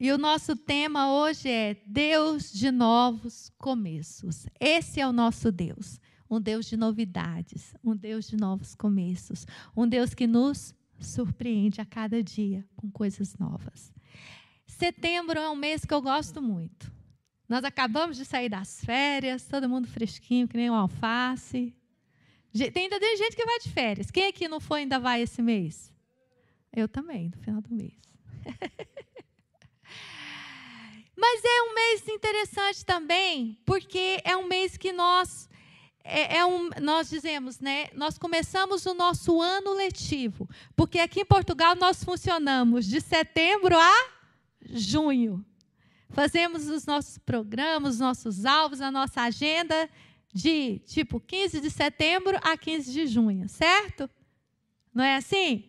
[0.00, 4.46] E o nosso tema hoje é Deus de novos começos.
[4.60, 6.00] Esse é o nosso Deus.
[6.30, 9.44] Um Deus de novidades, um Deus de novos começos,
[9.76, 13.92] um Deus que nos surpreende a cada dia com coisas novas.
[14.68, 16.92] Setembro é um mês que eu gosto muito.
[17.48, 21.74] Nós acabamos de sair das férias, todo mundo fresquinho, que nem um alface.
[22.52, 24.12] Tem, ainda tem gente que vai de férias.
[24.12, 25.92] Quem aqui não foi ainda vai esse mês?
[26.72, 27.98] Eu também, no final do mês.
[31.20, 35.48] Mas é um mês interessante também, porque é um mês que nós
[36.04, 37.88] é, é, um, nós dizemos, né?
[37.92, 44.10] Nós começamos o nosso ano letivo, porque aqui em Portugal nós funcionamos de setembro a
[44.70, 45.44] junho.
[46.10, 49.90] Fazemos os nossos programas, os nossos alvos, a nossa agenda
[50.32, 54.08] de tipo 15 de setembro a 15 de junho, certo?
[54.94, 55.68] Não é assim?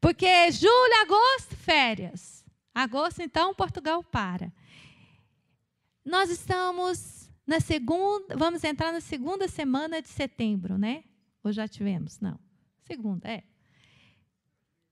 [0.00, 2.35] Porque julho, agosto, férias.
[2.76, 4.52] Agosto, então, Portugal para.
[6.04, 11.02] Nós estamos na segunda, vamos entrar na segunda semana de setembro, né?
[11.42, 12.20] Ou já tivemos?
[12.20, 12.38] Não.
[12.86, 13.42] Segunda, é.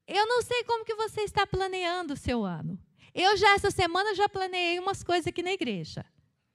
[0.08, 2.80] Eu não sei como que você está planeando o seu ano.
[3.14, 6.06] Eu já essa semana já planeei umas coisas aqui na igreja.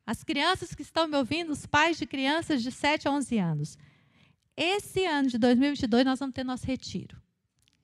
[0.08, 3.78] As crianças que estão me ouvindo, os pais de crianças de 7 a 11 anos.
[4.58, 7.22] Esse ano de 2022 nós vamos ter nosso retiro.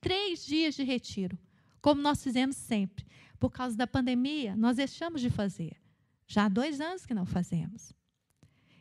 [0.01, 1.37] Três dias de retiro,
[1.79, 3.05] como nós fizemos sempre
[3.39, 5.77] por causa da pandemia, nós deixamos de fazer.
[6.27, 7.93] Já há dois anos que não fazemos.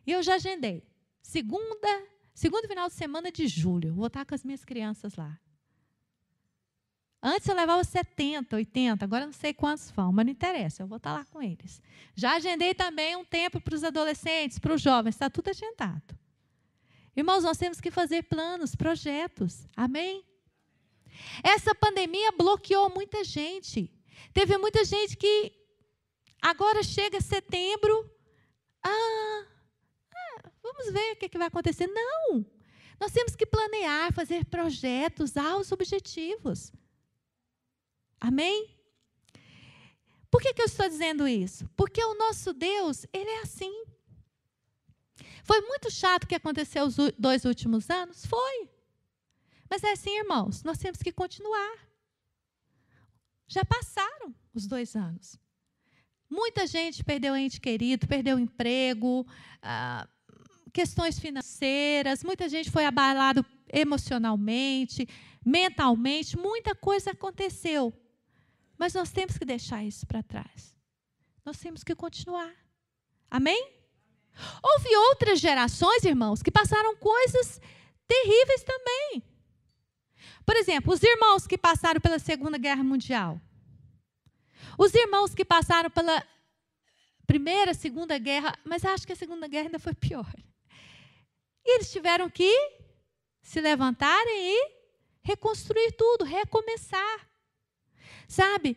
[0.07, 0.87] E eu já agendei.
[1.21, 5.39] Segunda, segundo final de semana de julho, vou estar com as minhas crianças lá.
[7.27, 10.99] Antes eu levava 70, 80, agora não sei quantos vão, mas não interessa, eu vou
[10.99, 11.81] estar lá com eles.
[12.15, 16.19] Já agendei também um tempo para os adolescentes, para os jovens, está tudo agendado.
[17.17, 20.23] Irmãos, nós temos que fazer planos, projetos, amém?
[21.43, 23.91] Essa pandemia bloqueou muita gente.
[24.33, 25.53] Teve muita gente que
[26.41, 28.11] agora chega setembro,
[28.83, 29.47] ah,
[30.15, 31.87] ah vamos ver o que, que vai acontecer.
[31.87, 32.45] Não!
[33.01, 36.73] Nós temos que planear, fazer projetos aos objetivos.
[38.21, 38.75] Amém?
[40.31, 41.69] Por que, que eu estou dizendo isso?
[41.77, 43.85] Porque o nosso Deus, ele é assim.
[45.45, 48.25] Foi muito chato o que aconteceu os dois últimos anos?
[48.27, 48.69] Foi.
[49.71, 51.79] Mas é assim, irmãos, nós temos que continuar.
[53.55, 55.39] Já passaram os dois anos.
[56.29, 59.25] Muita gente perdeu ente querido, perdeu emprego,
[59.63, 60.09] ah,
[60.73, 65.09] questões financeiras, muita gente foi abalado emocionalmente,
[65.47, 67.93] mentalmente, muita coisa aconteceu.
[68.77, 70.77] Mas nós temos que deixar isso para trás.
[71.45, 72.53] Nós temos que continuar.
[73.31, 73.73] Amém?
[74.61, 77.61] Houve outras gerações, irmãos, que passaram coisas
[78.09, 79.23] terríveis também.
[80.45, 83.41] Por exemplo, os irmãos que passaram pela Segunda Guerra Mundial.
[84.79, 86.23] Os irmãos que passaram pela
[87.27, 90.31] Primeira, Segunda Guerra, mas acho que a Segunda Guerra ainda foi pior.
[91.65, 92.53] E eles tiveram que
[93.43, 94.71] se levantarem e
[95.23, 97.29] reconstruir tudo, recomeçar.
[98.29, 98.77] Sabe?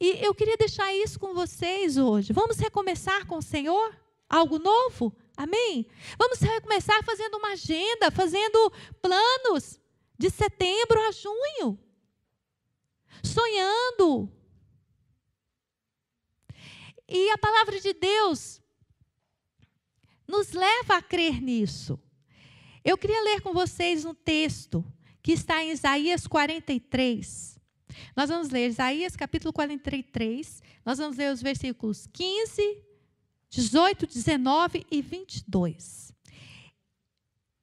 [0.00, 2.32] E eu queria deixar isso com vocês hoje.
[2.32, 3.94] Vamos recomeçar com o Senhor?
[4.28, 5.12] Algo novo?
[5.36, 5.86] Amém?
[6.18, 8.72] Vamos recomeçar fazendo uma agenda, fazendo
[9.02, 9.79] planos,
[10.20, 11.78] de setembro a junho,
[13.24, 14.30] sonhando.
[17.08, 18.60] E a palavra de Deus
[20.28, 21.98] nos leva a crer nisso.
[22.84, 24.84] Eu queria ler com vocês um texto
[25.22, 27.58] que está em Isaías 43.
[28.14, 32.84] Nós vamos ler Isaías capítulo 43, nós vamos ler os versículos 15,
[33.48, 36.09] 18, 19 e 22.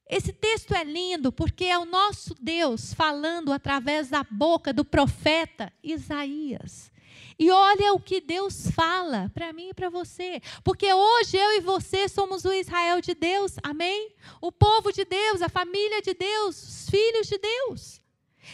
[0.08, 5.72] Esse texto é lindo porque é o nosso Deus falando através da boca do profeta
[5.82, 6.90] Isaías.
[7.38, 10.42] E olha o que Deus fala para mim e para você.
[10.64, 14.12] Porque hoje eu e você somos o Israel de Deus, amém?
[14.40, 18.00] O povo de Deus, a família de Deus, os filhos de Deus.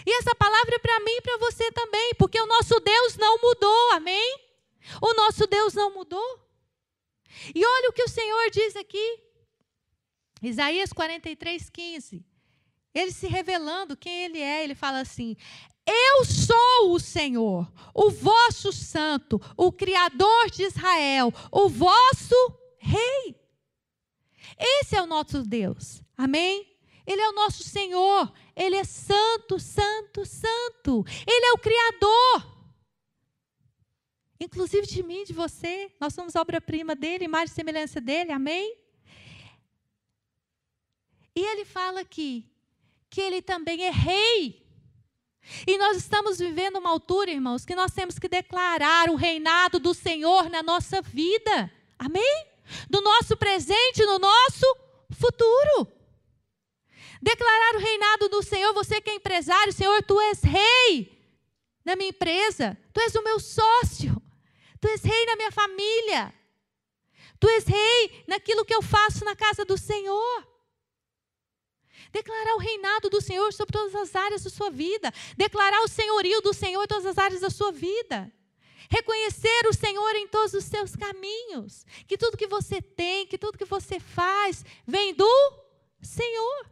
[0.05, 3.39] E essa palavra é para mim e para você também, porque o nosso Deus não
[3.41, 4.41] mudou, amém?
[5.01, 6.41] O nosso Deus não mudou.
[7.55, 9.24] E olha o que o Senhor diz aqui.
[10.49, 12.25] Isaías 43, 15.
[12.95, 15.37] Ele se revelando quem ele é, ele fala assim:
[15.87, 22.37] Eu sou o Senhor, o vosso santo, o Criador de Israel, o vosso
[22.79, 23.35] Rei.
[24.59, 26.75] Esse é o nosso Deus, amém?
[27.07, 31.05] Ele é o nosso Senhor, Ele é santo, santo, santo.
[31.27, 32.55] Ele é o Criador.
[34.41, 35.91] Inclusive de mim, de você.
[36.01, 38.84] Nós somos obra-prima dele, imagem e semelhança dele, amém?
[41.35, 42.49] E ele fala aqui
[43.11, 44.65] que ele também é rei.
[45.67, 49.93] E nós estamos vivendo uma altura, irmãos, que nós temos que declarar o reinado do
[49.93, 51.71] Senhor na nossa vida.
[51.99, 52.47] Amém?
[52.89, 54.77] Do nosso presente, no nosso
[55.13, 55.87] futuro.
[57.21, 61.15] Declarar o reinado do Senhor, você que é empresário, Senhor, tu és rei
[61.85, 64.21] na minha empresa, tu és o meu sócio,
[64.81, 66.35] tu és rei na minha família,
[67.39, 70.54] tu és rei naquilo que eu faço na casa do Senhor.
[72.13, 75.13] Declarar o reinado do Senhor sobre todas as áreas da sua vida.
[75.37, 78.33] Declarar o senhorio do Senhor em todas as áreas da sua vida.
[78.91, 81.85] Reconhecer o Senhor em todos os seus caminhos.
[82.07, 85.63] Que tudo que você tem, que tudo que você faz, vem do
[86.03, 86.71] Senhor.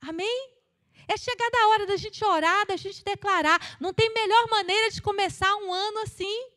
[0.00, 0.58] Amém?
[1.06, 3.76] É chegada a hora da gente orar, da gente declarar.
[3.80, 6.50] Não tem melhor maneira de começar um ano assim.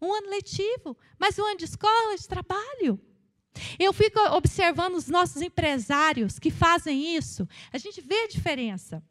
[0.00, 3.00] Um ano letivo, mas um ano de escola, de trabalho.
[3.78, 9.02] Eu fico observando os nossos empresários que fazem isso, a gente vê a diferença.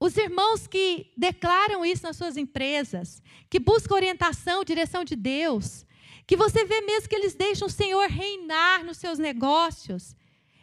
[0.00, 5.86] Os irmãos que declaram isso nas suas empresas, que buscam orientação, direção de Deus,
[6.26, 10.16] que você vê mesmo que eles deixam o Senhor reinar nos seus negócios.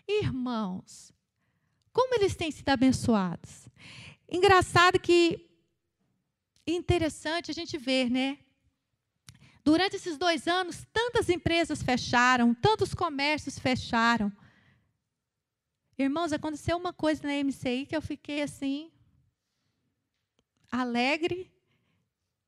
[0.06, 1.14] Irmãos,
[1.94, 3.70] como eles têm sido abençoados.
[4.30, 5.50] Engraçado que
[6.68, 8.40] interessante a gente ver, né?
[9.64, 14.32] Durante esses dois anos, tantas empresas fecharam, tantos comércios fecharam.
[15.98, 18.90] Irmãos, aconteceu uma coisa na MCI que eu fiquei assim,
[20.72, 21.52] alegre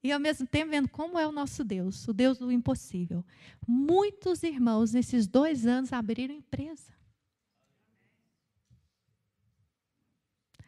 [0.04, 3.24] e ao mesmo tempo vendo como é o nosso Deus, o Deus do impossível.
[3.68, 6.92] Muitos irmãos nesses dois anos abriram empresa.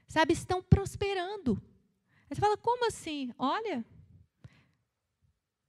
[0.07, 1.60] Sabe, estão prosperando.
[2.30, 3.34] Você fala, como assim?
[3.38, 3.84] Olha,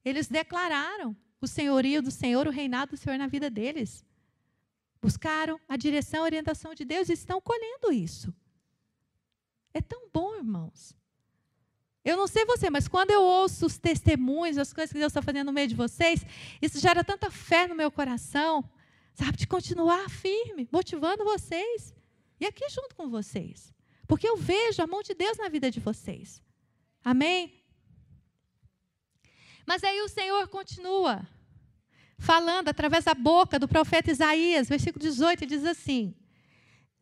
[0.05, 4.05] eles declararam o senhorio do Senhor, o reinado do Senhor na vida deles.
[5.01, 8.33] Buscaram a direção, a orientação de Deus e estão colhendo isso.
[9.73, 10.95] É tão bom, irmãos.
[12.03, 15.23] Eu não sei você, mas quando eu ouço os testemunhos, as coisas que Deus está
[15.23, 16.23] fazendo no meio de vocês,
[16.61, 18.63] isso gera tanta fé no meu coração,
[19.15, 21.95] sabe, de continuar firme, motivando vocês.
[22.39, 23.73] E aqui junto com vocês.
[24.07, 26.43] Porque eu vejo a mão de Deus na vida de vocês.
[27.03, 27.64] Amém?
[29.65, 31.27] Mas aí o Senhor continua
[32.17, 36.15] falando através da boca do profeta Isaías, versículo 18, diz assim: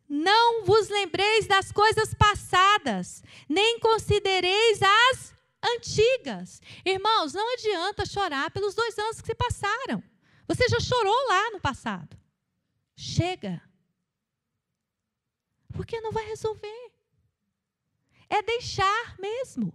[0.08, 5.34] Não vos lembreis das coisas passadas, nem considereis as
[5.76, 6.60] antigas.
[6.84, 10.02] Irmãos, não adianta chorar pelos dois anos que se passaram.
[10.46, 12.18] Você já chorou lá no passado.
[12.96, 13.62] Chega.
[15.72, 16.92] Porque não vai resolver.
[18.28, 19.72] É deixar mesmo.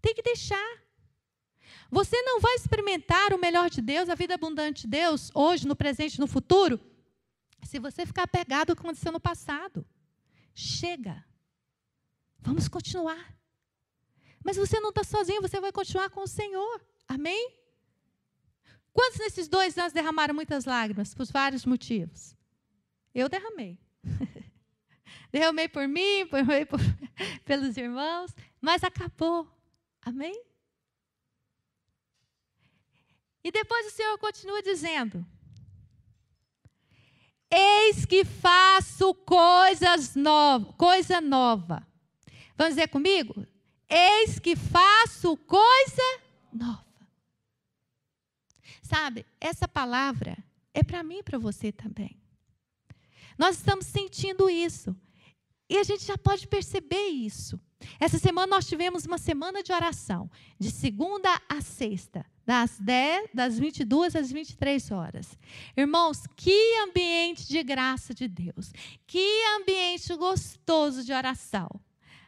[0.00, 0.81] Tem que deixar.
[1.92, 5.76] Você não vai experimentar o melhor de Deus, a vida abundante de Deus, hoje, no
[5.76, 6.80] presente, no futuro,
[7.62, 9.84] se você ficar apegado ao que aconteceu no passado.
[10.54, 11.22] Chega.
[12.38, 13.36] Vamos continuar.
[14.42, 16.80] Mas você não está sozinho, você vai continuar com o Senhor.
[17.06, 17.58] Amém?
[18.90, 22.34] Quantos nesses dois anos derramaram muitas lágrimas por vários motivos?
[23.14, 23.78] Eu derramei.
[25.30, 26.80] derramei por mim, derramei por,
[27.44, 29.46] pelos irmãos, mas acabou.
[30.00, 30.51] Amém?
[33.44, 35.26] E depois o Senhor continua dizendo:
[37.50, 41.86] Eis que faço coisas novas, coisa nova.
[42.56, 43.46] Vamos dizer comigo?
[43.88, 46.20] Eis que faço coisa
[46.52, 46.84] nova.
[48.82, 50.36] Sabe, essa palavra
[50.72, 52.18] é para mim e para você também.
[53.36, 54.94] Nós estamos sentindo isso.
[55.68, 57.58] E a gente já pode perceber isso.
[57.98, 63.58] Essa semana nós tivemos uma semana de oração, de segunda a sexta das 10, das
[63.58, 65.38] 22 às 23 horas.
[65.76, 68.72] Irmãos, que ambiente de graça de Deus.
[69.06, 71.68] Que ambiente gostoso de oração.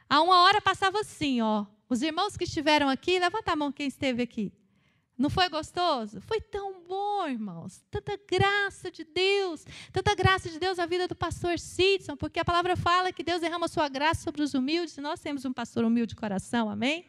[0.09, 1.67] A uma hora passava assim, ó.
[1.89, 4.53] Os irmãos que estiveram aqui, levanta a mão quem esteve aqui.
[5.17, 6.21] Não foi gostoso?
[6.21, 7.85] Foi tão bom, irmãos.
[7.89, 9.65] Tanta graça de Deus.
[9.93, 13.41] Tanta graça de Deus na vida do pastor Sidson, porque a palavra fala que Deus
[13.41, 17.07] derrama sua graça sobre os humildes, e nós temos um pastor humilde de coração, amém?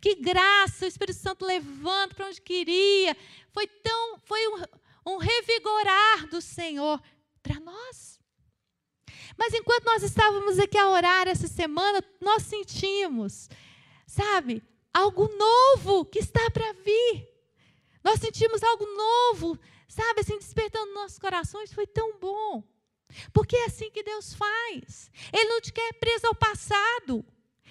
[0.00, 3.16] Que graça, o Espírito Santo levando para onde queria.
[3.52, 4.62] Foi tão, foi um,
[5.14, 7.02] um revigorar do Senhor
[7.42, 8.18] para nós.
[9.36, 13.48] Mas enquanto nós estávamos aqui a orar essa semana, nós sentimos,
[14.06, 14.62] sabe,
[14.92, 17.28] algo novo que está para vir.
[18.02, 21.72] Nós sentimos algo novo, sabe, assim, despertando nossos corações.
[21.72, 22.62] Foi tão bom.
[23.32, 25.10] Porque é assim que Deus faz.
[25.32, 27.24] Ele não te quer preso ao passado.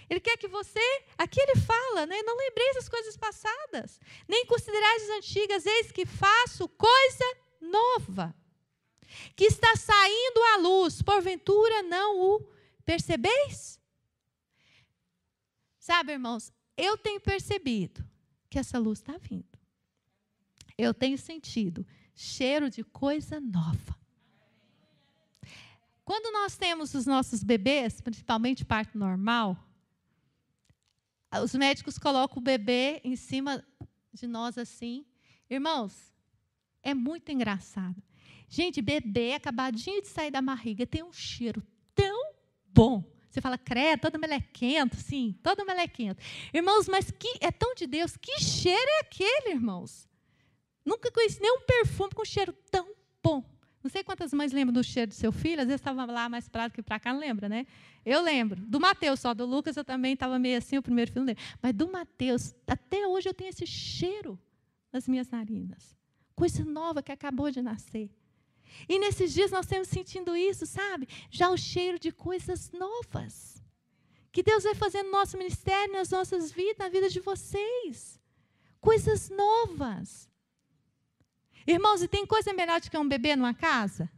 [0.10, 0.80] Ele quer que você,
[1.18, 2.22] aqui ele fala, né?
[2.24, 8.34] não lembreis as coisas passadas, nem considerais as antigas, eis que faço coisa nova,
[9.36, 13.82] que está saindo à luz, porventura não o Percebeis?
[15.78, 18.02] Sabe, irmãos, eu tenho percebido
[18.50, 19.60] que essa luz está vindo.
[20.78, 21.86] Eu tenho sentido
[22.16, 23.94] cheiro de coisa nova.
[26.06, 29.58] Quando nós temos os nossos bebês, principalmente parto normal,
[31.42, 33.64] os médicos colocam o bebê em cima
[34.14, 35.06] de nós assim.
[35.50, 36.14] Irmãos,
[36.82, 38.02] é muito engraçado.
[38.50, 41.62] Gente, bebê acabadinho de sair da barriga tem um cheiro
[41.94, 42.34] tão
[42.66, 43.04] bom.
[43.30, 46.24] Você fala, credo, todo melequento, sim, todo melequento.
[46.54, 50.08] Irmãos, mas que é tão de Deus, que cheiro é aquele, irmãos?
[50.86, 53.44] Nunca conheci nenhum perfume com cheiro tão bom.
[53.88, 56.50] Não sei quantas mães lembram do cheiro do seu filho, às vezes estava lá mais
[56.50, 57.66] para lá que para cá, não lembra, né?
[58.06, 58.60] Eu lembro.
[58.60, 61.42] Do Mateus só, do Lucas eu também estava meio assim, o primeiro filho lembro.
[61.62, 64.38] Mas do Mateus, até hoje eu tenho esse cheiro
[64.92, 65.96] nas minhas narinas.
[66.36, 68.12] Coisa nova que acabou de nascer.
[68.90, 71.08] E nesses dias nós estamos sentindo isso, sabe?
[71.32, 73.64] Já o cheiro de coisas novas.
[74.34, 78.20] Que Deus vai fazer no nosso ministério, nas nossas vidas, na vida de vocês.
[78.82, 80.30] Coisas novas.
[81.68, 84.10] Irmãos, e tem coisa melhor do que um bebê numa casa?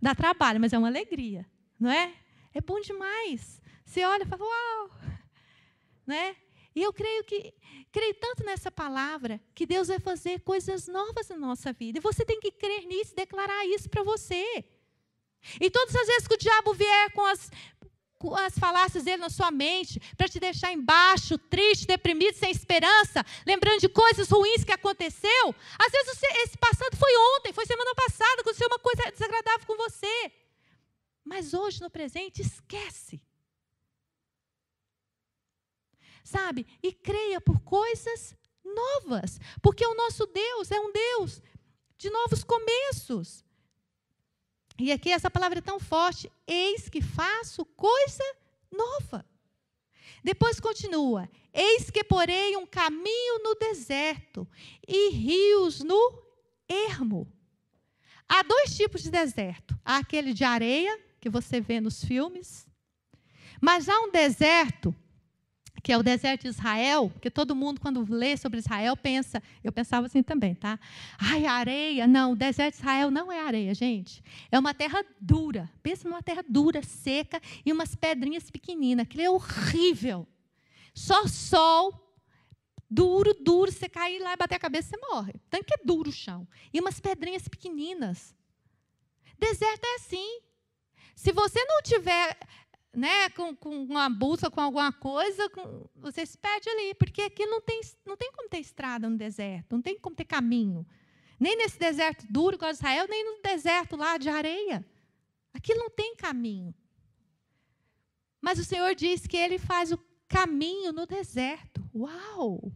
[0.00, 1.46] Dá trabalho, mas é uma alegria,
[1.78, 2.14] não é?
[2.54, 3.60] É bom demais.
[3.84, 4.90] Você olha e fala, uau!
[6.06, 6.34] Né?
[6.74, 7.54] E eu creio que
[7.92, 11.98] creio tanto nessa palavra que Deus vai fazer coisas novas na nossa vida.
[11.98, 14.64] E você tem que crer nisso declarar isso para você.
[15.60, 17.50] E todas as vezes que o diabo vier com as,
[18.32, 23.80] as falácias dele na sua mente, para te deixar embaixo, triste, deprimido, sem esperança, lembrando
[23.80, 28.68] de coisas ruins que aconteceu, às vezes esse passado foi ontem, foi semana passada, aconteceu
[28.68, 30.32] uma coisa desagradável com você.
[31.24, 33.20] Mas hoje, no presente, esquece
[36.24, 36.66] sabe?
[36.82, 41.42] E creia por coisas novas, porque o nosso Deus é um Deus
[41.98, 43.43] de novos começos.
[44.78, 48.24] E aqui essa palavra é tão forte: eis que faço coisa
[48.70, 49.24] nova.
[50.22, 54.48] Depois continua: eis que porei um caminho no deserto
[54.86, 56.22] e rios no
[56.68, 57.30] ermo.
[58.28, 62.66] Há dois tipos de deserto: há aquele de areia, que você vê nos filmes,
[63.60, 64.94] mas há um deserto
[65.84, 69.70] que é o deserto de Israel, que todo mundo, quando lê sobre Israel, pensa, eu
[69.70, 70.80] pensava assim também, tá?
[71.18, 72.06] Ai, areia.
[72.06, 74.24] Não, o deserto de Israel não é areia, gente.
[74.50, 75.70] É uma terra dura.
[75.82, 79.04] Pensa numa terra dura, seca e umas pedrinhas pequeninas.
[79.04, 80.26] Aquilo é horrível.
[80.94, 81.92] Só sol,
[82.90, 83.70] duro, duro.
[83.70, 85.34] Você cair lá e bater a cabeça, você morre.
[85.50, 86.48] Tanto que é duro o chão.
[86.72, 88.34] E umas pedrinhas pequeninas.
[89.38, 90.40] Deserto é assim.
[91.14, 92.38] Se você não tiver
[92.94, 97.46] né, com, com uma busca, com alguma coisa, com, você se perde ali, porque aqui
[97.46, 100.86] não tem, não tem como ter estrada no deserto, não tem como ter caminho.
[101.38, 104.84] Nem nesse deserto duro igual Israel, nem no deserto lá de areia.
[105.52, 106.74] Aqui não tem caminho.
[108.40, 109.98] Mas o Senhor diz que Ele faz o
[110.28, 111.82] caminho no deserto.
[111.94, 112.72] Uau!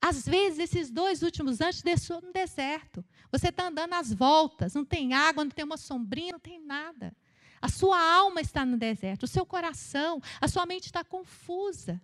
[0.00, 3.04] Às vezes, esses dois últimos anos deixou no deserto.
[3.30, 7.14] Você está andando às voltas, não tem água, não tem uma sombrinha, não tem nada.
[7.60, 12.00] A sua alma está no deserto, o seu coração, a sua mente está confusa.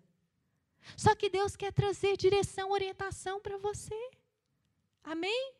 [0.96, 3.98] Só que Deus quer trazer direção, orientação para você.
[5.02, 5.54] Amém?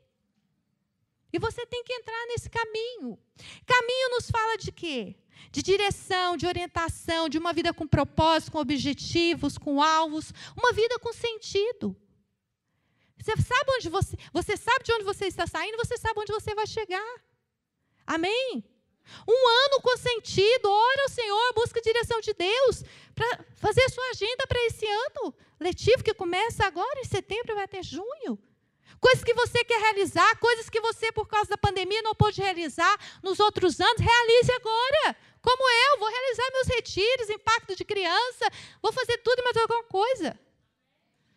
[1.33, 3.19] E você tem que entrar nesse caminho.
[3.65, 5.17] Caminho nos fala de quê?
[5.51, 10.99] De direção, de orientação, de uma vida com propósito, com objetivos, com alvos, uma vida
[10.99, 11.97] com sentido.
[13.19, 16.55] Você sabe onde você, você sabe de onde você está saindo, você sabe onde você
[16.55, 17.21] vai chegar.
[18.07, 18.65] Amém?
[19.27, 22.85] Um ano com sentido, ora ao Senhor, busca a direção de Deus
[23.15, 27.65] para fazer a sua agenda para esse ano letivo que começa agora em setembro vai
[27.65, 28.39] até junho.
[29.01, 32.99] Coisas que você quer realizar, coisas que você, por causa da pandemia, não pôde realizar
[33.23, 35.17] nos outros anos, realize agora.
[35.43, 38.47] Como eu, vou realizar meus retiros, impacto de criança,
[38.83, 40.39] vou fazer tudo e mais alguma coisa.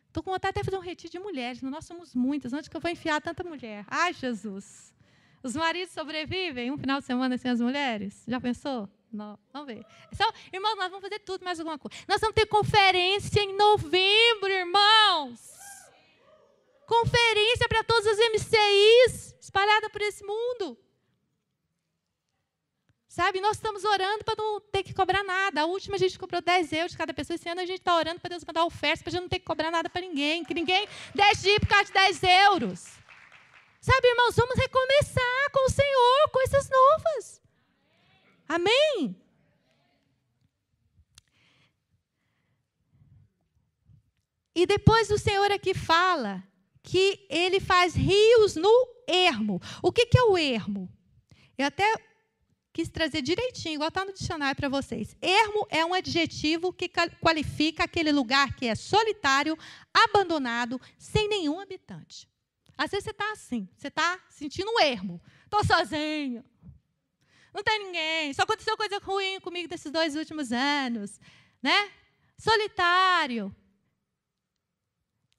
[0.07, 2.75] Estou com vontade até de fazer um retiro de mulheres, nós somos muitas, onde que
[2.75, 3.85] eu vou enfiar tanta mulher?
[3.87, 4.91] Ai, Jesus.
[5.41, 8.23] Os maridos sobrevivem um final de semana sem as mulheres?
[8.27, 8.89] Já pensou?
[9.11, 9.85] Não, vamos ver.
[10.13, 11.97] Então, irmãos, nós vamos fazer tudo mais alguma coisa.
[12.07, 15.39] Nós vamos ter conferência em novembro, irmãos.
[16.85, 20.77] Conferência para todos os MCIs espalhada por esse mundo.
[23.07, 25.61] Sabe, nós estamos orando para não ter que cobrar nada.
[25.61, 27.35] A última a gente cobrou 10 euros de cada pessoa.
[27.35, 29.39] Esse ano a gente está orando para Deus mandar oferta, para a gente não ter
[29.39, 30.45] que cobrar nada para ninguém.
[30.45, 32.85] Que ninguém deixe de ir por causa de 10 euros.
[33.81, 37.41] Sabe, irmãos, vamos recomeçar com o Senhor, coisas novas.
[38.59, 39.15] Amém?
[44.53, 46.43] E depois o Senhor aqui fala
[46.83, 49.61] que ele faz rios no ermo.
[49.81, 50.91] O que, que é o ermo?
[51.57, 51.85] Eu até
[52.73, 55.15] quis trazer direitinho, igual está no dicionário para vocês.
[55.21, 59.57] Ermo é um adjetivo que qualifica aquele lugar que é solitário,
[59.93, 62.27] abandonado, sem nenhum habitante.
[62.77, 65.21] Às vezes você está assim, você está sentindo um ermo.
[65.45, 66.43] Estou sozinho.
[67.53, 68.33] Não tem ninguém.
[68.33, 71.19] Só aconteceu coisa ruim comigo desses dois últimos anos.
[71.61, 71.91] Né?
[72.37, 73.53] Solitário.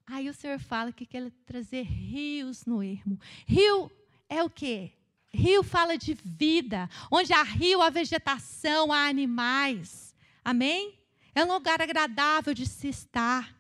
[0.06, 3.18] Aí o Senhor fala que quer trazer rios no ermo.
[3.46, 3.90] Rio
[4.28, 4.92] é o quê?
[5.32, 6.90] Rio fala de vida.
[7.10, 10.14] Onde há rio, há vegetação, há animais.
[10.44, 10.98] Amém?
[11.34, 13.56] É um lugar agradável de se estar.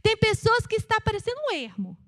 [0.00, 1.98] Tem pessoas que está parecendo um ermo.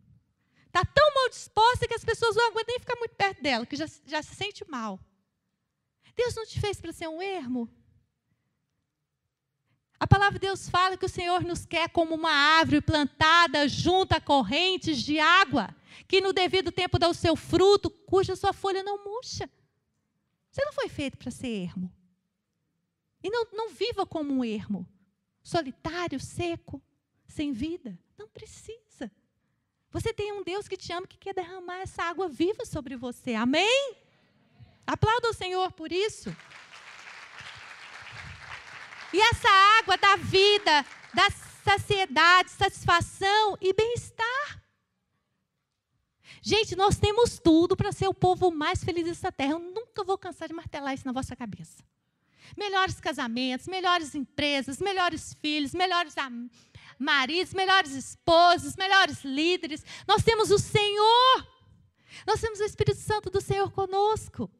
[0.76, 3.76] Está tão mal disposta que as pessoas não aguentam nem ficar muito perto dela, que
[3.76, 5.00] já, já se sente mal.
[6.14, 7.66] Deus não te fez para ser um ermo?
[9.99, 14.12] A palavra de Deus fala que o Senhor nos quer como uma árvore plantada junto
[14.12, 15.75] a correntes de água,
[16.06, 19.49] que no devido tempo dá o seu fruto, cuja sua folha não murcha.
[20.50, 21.90] Você não foi feito para ser ermo.
[23.23, 24.87] E não, não viva como um ermo,
[25.42, 26.83] solitário, seco,
[27.26, 27.99] sem vida.
[28.18, 29.11] Não precisa.
[29.97, 33.33] Você tem um Deus que te ama, que quer derramar essa água viva sobre você.
[33.33, 33.97] Amém?
[34.87, 36.29] Aplauda o Senhor por isso.
[39.11, 39.49] E essa
[39.81, 40.85] água da vida,
[41.15, 41.31] da
[41.65, 44.62] saciedade, satisfação e bem-estar.
[46.43, 49.53] Gente, nós temos tudo para ser o povo mais feliz dessa terra.
[49.53, 51.83] Eu nunca vou cansar de martelar isso na vossa cabeça.
[52.55, 56.19] Melhores casamentos, melhores empresas, melhores filhos, melhores
[56.99, 59.85] maridos, melhores esposos, melhores líderes.
[60.07, 61.47] Nós temos o Senhor.
[62.26, 64.50] Nós temos o Espírito Santo do Senhor conosco.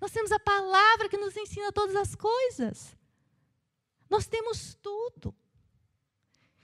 [0.00, 2.96] Nós temos a palavra que nos ensina todas as coisas.
[4.08, 5.34] Nós temos tudo.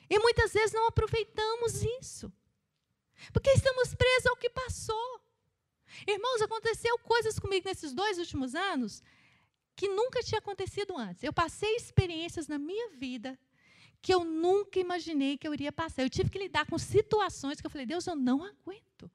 [0.09, 2.33] E muitas vezes não aproveitamos isso.
[3.33, 5.21] Porque estamos presos ao que passou.
[6.07, 9.03] Irmãos, aconteceu coisas comigo nesses dois últimos anos
[9.77, 11.23] que nunca tinha acontecido antes.
[11.23, 13.39] Eu passei experiências na minha vida
[14.03, 16.03] que eu nunca imaginei que eu iria passar.
[16.03, 19.11] Eu tive que lidar com situações que eu falei, Deus, eu não aguento.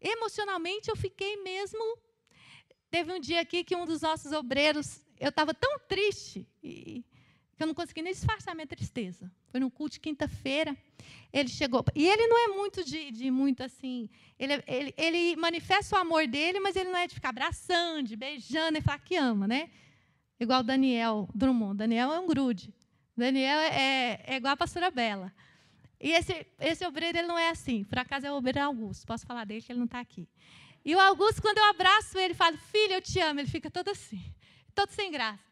[0.00, 1.98] Emocionalmente, eu fiquei mesmo.
[2.90, 7.04] Teve um dia aqui que um dos nossos obreiros, eu estava tão triste, e,
[7.56, 9.30] que eu não consegui nem disfarçar minha tristeza.
[9.48, 10.76] Foi num culto de quinta-feira.
[11.32, 11.84] Ele chegou.
[11.94, 14.08] E ele não é muito de, de muito assim.
[14.38, 18.16] Ele, ele, ele, manifesta o amor dele, mas ele não é de ficar abraçando, de
[18.16, 19.70] beijando e falar que ama, né?
[20.38, 21.78] Igual Daniel Drummond.
[21.78, 22.72] Daniel é um grude.
[23.16, 25.32] Daniel é, é igual a pastora Bela.
[26.00, 27.84] E esse, esse obreiro ele não é assim.
[27.84, 29.06] Por acaso é o obreiro Augusto.
[29.06, 30.28] Posso falar dele que ele não está aqui.
[30.84, 33.40] E o Augusto, quando eu abraço ele, fala, filho, eu te amo.
[33.40, 34.22] Ele fica todo assim,
[34.74, 35.42] todo sem graça.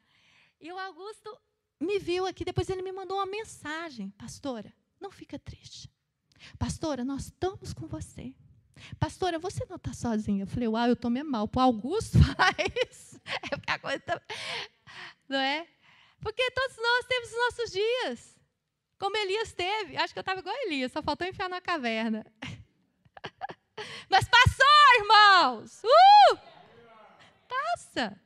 [0.60, 1.36] E o Augusto
[1.80, 4.10] me viu aqui, depois ele me mandou uma mensagem.
[4.10, 5.90] Pastora, não fica triste.
[6.58, 8.34] Pastora, nós estamos com você.
[8.98, 10.42] Pastora, você não está sozinha.
[10.42, 11.48] Eu falei, uau, eu estou meio mal.
[11.48, 13.20] Para o Augusto faz.
[13.50, 14.20] É porque a coisa tá...
[15.28, 15.66] Não é?
[16.22, 18.40] Porque todos nós temos os nossos dias.
[18.98, 19.96] Como Elias teve.
[19.96, 22.24] Acho que eu estava igual a Elias, só faltou enfiar na caverna.
[24.08, 25.82] Mas passou, irmãos!
[25.82, 26.38] Uh!
[27.48, 28.18] Passa.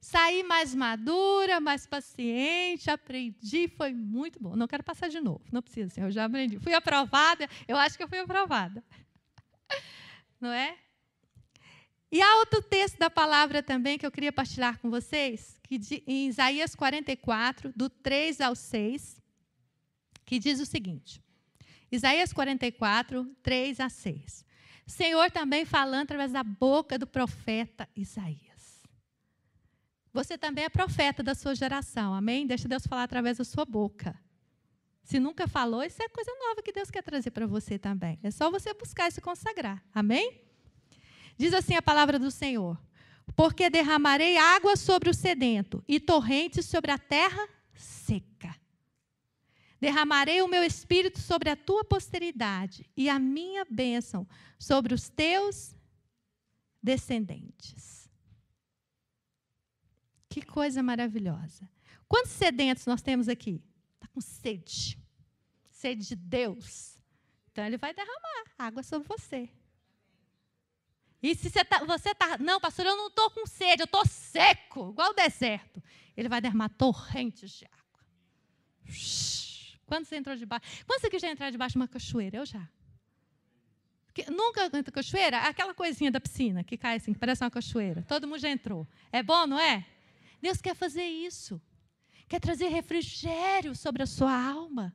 [0.00, 4.54] Saí mais madura, mais paciente, aprendi, foi muito bom.
[4.54, 6.58] Não quero passar de novo, não precisa, eu já aprendi.
[6.58, 8.84] Fui aprovada, eu acho que eu fui aprovada.
[10.38, 10.76] Não é?
[12.14, 16.28] E há outro texto da palavra também que eu queria partilhar com vocês, que em
[16.28, 19.20] Isaías 44, do 3 ao 6,
[20.24, 21.20] que diz o seguinte:
[21.90, 24.44] Isaías 44, 3 a 6.
[24.86, 28.84] Senhor também falando através da boca do profeta Isaías.
[30.12, 32.46] Você também é profeta da sua geração, amém?
[32.46, 34.16] Deixa Deus falar através da sua boca.
[35.02, 38.20] Se nunca falou, isso é coisa nova que Deus quer trazer para você também.
[38.22, 40.44] É só você buscar e se consagrar, amém?
[41.36, 42.80] Diz assim a palavra do Senhor:
[43.34, 48.54] Porque derramarei água sobre o sedento e torrentes sobre a terra seca.
[49.80, 54.26] Derramarei o meu espírito sobre a tua posteridade e a minha bênção
[54.58, 55.76] sobre os teus
[56.82, 58.08] descendentes.
[60.28, 61.68] Que coisa maravilhosa.
[62.08, 63.62] Quantos sedentos nós temos aqui?
[63.94, 64.98] Está com sede.
[65.70, 66.96] Sede de Deus.
[67.52, 69.50] Então, Ele vai derramar água sobre você.
[71.24, 74.04] E se você tá, você tá não, pastor, eu não estou com sede, eu estou
[74.06, 75.82] seco, igual o deserto.
[76.14, 78.04] Ele vai derramar torrentes de água.
[79.86, 80.84] Quando você entrou debaixo?
[80.84, 82.36] Quando você já entrar debaixo de uma cachoeira?
[82.36, 82.68] Eu já.
[84.12, 85.38] Que, nunca entrou cachoeira?
[85.38, 88.02] Aquela coisinha da piscina que cai assim, que parece uma cachoeira.
[88.02, 88.86] Todo mundo já entrou.
[89.10, 89.86] É bom, não é?
[90.42, 91.58] Deus quer fazer isso.
[92.28, 94.94] Quer trazer refrigério sobre a sua alma.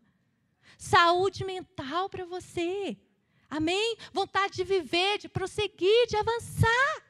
[0.77, 2.95] Saúde mental para você.
[3.49, 3.97] Amém?
[4.13, 7.03] Vontade de viver, de prosseguir, de avançar.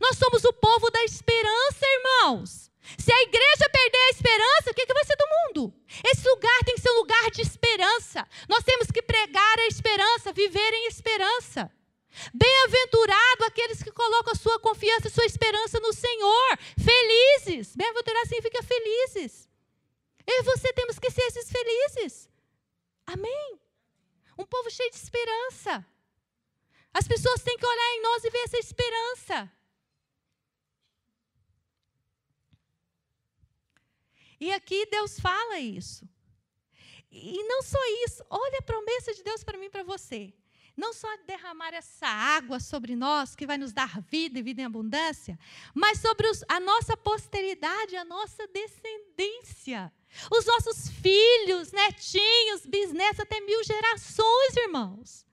[0.00, 2.70] Nós somos o povo da esperança, irmãos.
[2.98, 5.74] Se a igreja perder a esperança, o que, que vai ser do mundo?
[6.04, 8.28] Esse lugar tem que ser um lugar de esperança.
[8.48, 11.70] Nós temos que pregar a esperança, viver em esperança.
[12.34, 16.58] Bem-aventurado aqueles que colocam a sua confiança e sua esperança no Senhor.
[16.78, 17.74] Felizes.
[17.74, 19.48] Bem-aventurado significa felizes.
[20.26, 22.28] Eu e você temos que ser esses felizes.
[23.06, 23.60] Amém?
[24.38, 25.86] Um povo cheio de esperança.
[26.92, 29.50] As pessoas têm que olhar em nós e ver essa esperança.
[34.44, 36.08] E aqui Deus fala isso.
[37.10, 40.34] E não só isso, olha a promessa de Deus para mim e para você.
[40.76, 44.64] Não só derramar essa água sobre nós, que vai nos dar vida e vida em
[44.64, 45.38] abundância,
[45.74, 49.92] mas sobre os, a nossa posteridade, a nossa descendência.
[50.30, 55.26] Os nossos filhos, netinhos, bisnetos, até mil gerações, irmãos.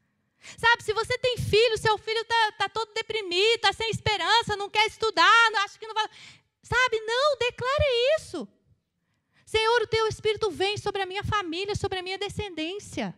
[0.58, 4.70] Sabe, se você tem filho, seu filho está tá todo deprimido, está sem esperança, não
[4.70, 6.10] quer estudar, não, acha que não vai.
[6.62, 7.86] Sabe, não, declara
[8.18, 8.48] isso.
[9.46, 13.18] Senhor, o teu Espírito vem sobre a minha família, sobre a minha descendência.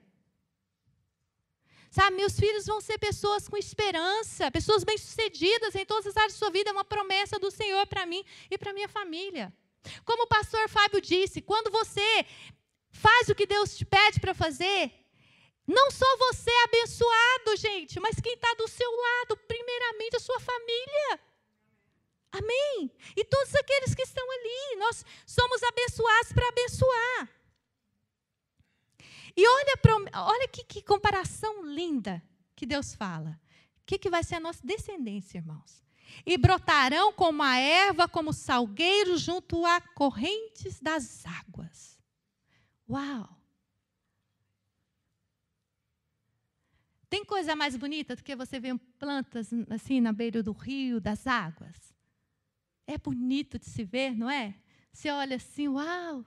[1.91, 6.39] Sabe, meus filhos vão ser pessoas com esperança, pessoas bem-sucedidas em todas as áreas de
[6.39, 9.53] sua vida, é uma promessa do Senhor para mim e para minha família.
[10.05, 12.25] Como o pastor Fábio disse, quando você
[12.89, 14.89] faz o que Deus te pede para fazer,
[15.67, 20.39] não só você é abençoado, gente, mas quem está do seu lado, primeiramente a sua
[20.39, 21.19] família.
[22.31, 22.89] Amém?
[23.17, 27.40] E todos aqueles que estão ali, nós somos abençoados para abençoar.
[29.35, 29.79] E olha,
[30.15, 32.21] olha que, que comparação linda
[32.55, 33.39] que Deus fala.
[33.81, 35.81] O que, que vai ser a nossa descendência, irmãos?
[36.25, 41.99] e brotarão como a erva, como salgueiro junto a correntes das águas.
[42.89, 43.37] Uau!
[47.09, 51.27] Tem coisa mais bonita do que você ver plantas assim na beira do rio, das
[51.27, 51.93] águas?
[52.87, 54.55] É bonito de se ver, não é?
[54.93, 56.25] Você olha assim, uau!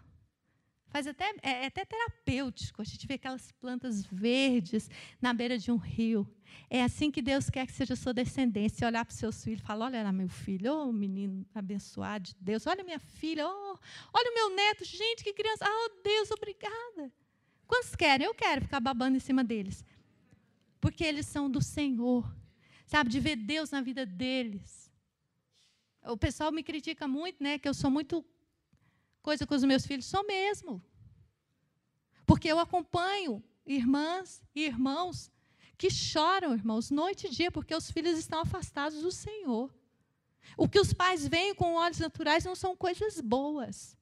[0.95, 4.89] Faz até, é, é até terapêutico a gente ver aquelas plantas verdes
[5.21, 6.25] na beira de um rio.
[6.71, 8.87] É assim que Deus quer que seja a sua descendência.
[8.87, 12.37] Olhar para os seus filhos e falar: olha lá, meu filho, oh, menino abençoado de
[12.41, 13.77] Deus, olha minha filha, oh,
[14.13, 17.13] olha o meu neto, gente, que criança, oh Deus, obrigada.
[17.67, 18.29] Quantos querem?
[18.29, 19.85] Eu quero ficar babando em cima deles.
[20.81, 22.25] Porque eles são do Senhor.
[22.87, 24.89] Sabe, de ver Deus na vida deles.
[26.05, 27.59] O pessoal me critica muito, né?
[27.59, 28.25] Que eu sou muito
[29.29, 30.73] coisa com os meus filhos, sou mesmo.
[32.27, 33.43] Porque eu acompanho
[33.79, 35.33] irmãs e irmãos
[35.81, 39.69] que choram, irmãos, noite e dia, porque os filhos estão afastados do Senhor.
[40.63, 43.97] O que os pais veem com olhos naturais não são coisas boas.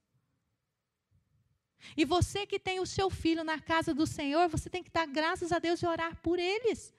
[1.96, 5.06] E você que tem o seu filho na casa do Senhor, você tem que dar
[5.06, 6.92] graças a Deus e orar por eles.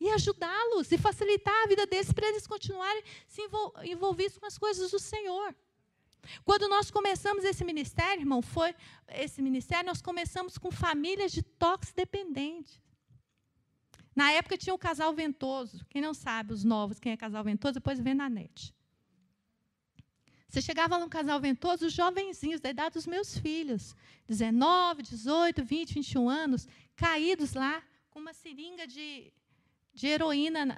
[0.00, 3.42] E ajudá-los e facilitar a vida deles para eles continuarem se
[3.84, 5.54] envolvidos com as coisas do Senhor.
[6.44, 8.74] Quando nós começamos esse ministério, irmão, foi
[9.08, 12.80] esse ministério, nós começamos com famílias de toques dependentes.
[14.14, 15.84] Na época tinha o casal ventoso.
[15.88, 18.74] Quem não sabe, os novos, quem é casal ventoso, depois vê na net.
[20.48, 23.94] Você chegava num casal ventoso, os jovenzinhos da idade dos meus filhos,
[24.26, 27.80] 19, 18, 20, 21 anos, caídos lá
[28.10, 29.32] com uma seringa de,
[29.94, 30.76] de heroína,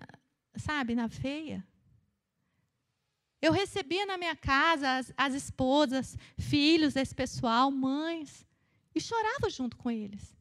[0.56, 1.66] sabe, na veia.
[3.42, 8.46] Eu recebia na minha casa as, as esposas, filhos desse pessoal, mães,
[8.94, 10.32] e chorava junto com eles.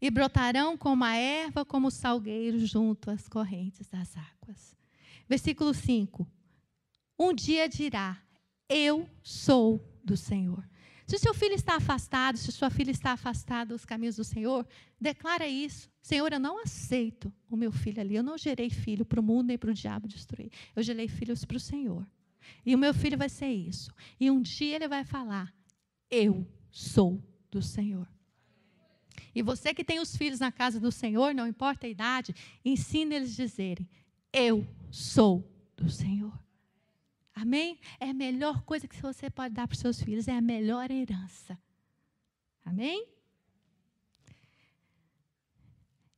[0.00, 4.76] E brotarão como a erva, como o salgueiro junto às correntes das águas.
[5.28, 6.26] Versículo 5.
[7.18, 8.20] Um dia dirá:
[8.68, 10.68] Eu sou do Senhor.
[11.06, 14.64] Se o seu filho está afastado, se sua filha está afastada dos caminhos do Senhor,
[15.00, 15.90] declara isso.
[16.00, 18.14] Senhor, eu não aceito o meu filho ali.
[18.14, 20.52] Eu não gerei filho para o mundo nem para o diabo destruir.
[20.74, 22.06] Eu gerei filhos para o Senhor.
[22.64, 23.92] E o meu filho vai ser isso.
[24.20, 25.52] E um dia ele vai falar:
[26.08, 28.08] Eu sou do Senhor.
[29.34, 33.14] E você que tem os filhos na casa do Senhor, não importa a idade, ensine
[33.14, 33.88] eles a dizerem:
[34.32, 36.38] Eu sou do Senhor.
[37.34, 37.78] Amém?
[37.98, 40.90] É a melhor coisa que você pode dar para os seus filhos, é a melhor
[40.90, 41.58] herança.
[42.64, 43.08] Amém?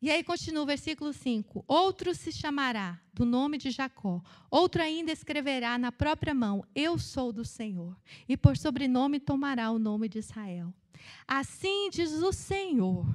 [0.03, 4.21] E aí continua o versículo 5: Outro se chamará do nome de Jacó,
[4.51, 7.97] outro ainda escreverá na própria mão: Eu sou do Senhor,
[8.29, 10.75] e por sobrenome tomará o nome de Israel.
[11.27, 13.07] Assim diz o Senhor.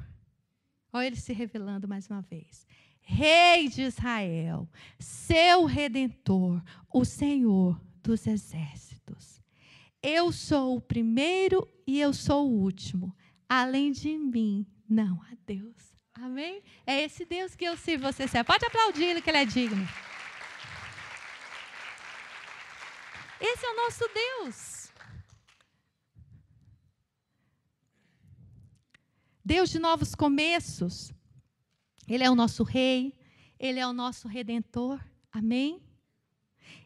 [0.92, 2.66] Olha ele se revelando mais uma vez.
[3.02, 4.68] Rei de Israel,
[5.00, 6.62] seu redentor,
[6.94, 9.42] o Senhor dos exércitos.
[10.02, 13.16] Eu sou o primeiro e eu sou o último.
[13.48, 15.94] Além de mim, não há Deus.
[16.14, 16.64] Amém?
[16.86, 18.48] É esse Deus que eu sirvo, você serve.
[18.48, 19.88] Pode aplaudir ele que ele é digno.
[23.40, 24.77] Esse é o nosso Deus.
[29.48, 31.14] Deus de novos começos.
[32.06, 33.18] Ele é o nosso rei,
[33.58, 35.00] ele é o nosso redentor.
[35.32, 35.82] Amém?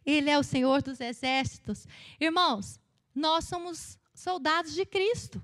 [0.05, 1.87] Ele é o Senhor dos exércitos.
[2.19, 2.79] Irmãos,
[3.15, 5.43] nós somos soldados de Cristo.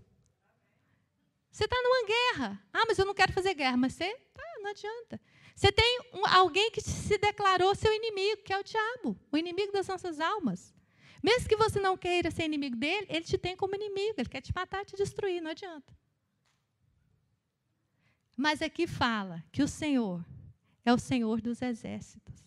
[1.52, 2.64] Você está numa guerra.
[2.72, 3.78] Ah, mas eu não quero fazer guerra.
[3.78, 5.20] Mas você, tá, não adianta.
[5.56, 9.72] Você tem um, alguém que se declarou seu inimigo, que é o diabo, o inimigo
[9.72, 10.72] das nossas almas.
[11.24, 14.14] Mesmo que você não queira ser inimigo dele, ele te tem como inimigo.
[14.20, 15.98] Ele quer te matar, te destruir, não adianta.
[18.38, 20.24] Mas aqui fala que o Senhor
[20.86, 22.46] é o Senhor dos exércitos.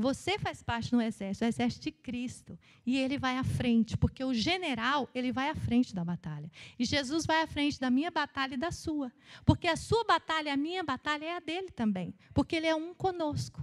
[0.00, 2.58] Você faz parte do exército, o exército de Cristo.
[2.86, 6.50] E ele vai à frente, porque o general, ele vai à frente da batalha.
[6.78, 9.12] E Jesus vai à frente da minha batalha e da sua.
[9.44, 12.14] Porque a sua batalha, a minha batalha é a dele também.
[12.32, 13.62] Porque ele é um conosco.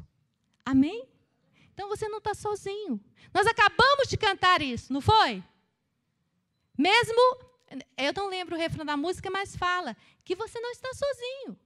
[0.64, 1.08] Amém?
[1.74, 3.00] Então você não está sozinho.
[3.34, 5.44] Nós acabamos de cantar isso, não foi?
[6.78, 7.40] Mesmo,
[7.98, 11.60] eu não lembro o refrão da música, mas fala que você não está sozinho.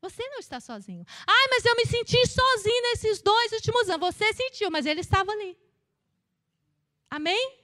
[0.00, 1.04] Você não está sozinho.
[1.26, 4.14] Ai, mas eu me senti sozinho nesses dois últimos anos.
[4.14, 5.56] Você sentiu, mas ele estava ali.
[7.10, 7.58] Amém?